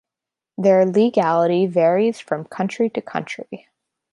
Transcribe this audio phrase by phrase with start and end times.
[0.57, 3.67] Their legality varies from country to country.